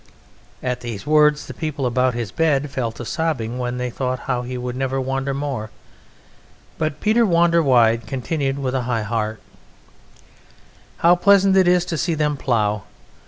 [0.63, 4.41] At these words the people about his bed fell to sobbing when they thought how
[4.41, 5.69] he would never wander more,
[6.79, 9.39] but Peter Wanderwide continued with a high heart:
[10.97, 12.81] "How pleasant it is to see them plough!